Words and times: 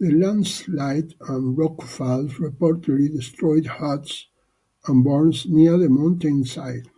The 0.00 0.10
landslides 0.10 1.14
and 1.18 1.56
rockfalls 1.56 2.32
reportedly 2.34 3.10
destroyed 3.10 3.64
huts 3.66 4.26
and 4.86 5.02
barns 5.02 5.46
near 5.48 5.78
the 5.78 5.88
mountainside. 5.88 6.90